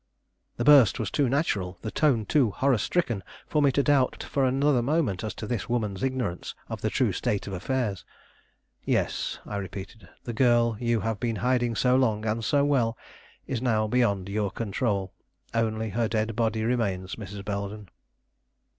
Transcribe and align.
The 0.57 0.63
burst 0.63 0.97
was 0.99 1.11
too 1.11 1.29
natural, 1.29 1.77
the 1.83 1.91
tone 1.91 2.25
too 2.25 2.49
horror 2.49 2.79
stricken 2.79 3.21
for 3.45 3.61
me 3.61 3.71
to 3.73 3.83
doubt 3.83 4.23
for 4.23 4.45
another 4.45 4.81
moment 4.81 5.23
as 5.23 5.35
to 5.35 5.45
this 5.45 5.69
woman's 5.69 6.01
ignorance 6.01 6.55
of 6.69 6.81
the 6.81 6.89
true 6.89 7.11
state 7.11 7.45
of 7.45 7.53
affairs. 7.53 8.03
"Yes," 8.83 9.37
I 9.45 9.57
repeated, 9.57 10.09
"the 10.23 10.33
girl 10.33 10.75
you 10.79 11.01
have 11.01 11.19
been 11.19 11.35
hiding 11.35 11.75
so 11.75 11.95
long 11.95 12.25
and 12.25 12.43
so 12.43 12.65
well 12.65 12.97
is 13.45 13.61
now 13.61 13.85
beyond 13.85 14.27
your 14.27 14.49
control. 14.49 15.13
Only 15.53 15.91
her 15.91 16.07
dead 16.07 16.35
body 16.35 16.63
remains, 16.63 17.13
Mrs. 17.17 17.45
Belden." 17.45 17.87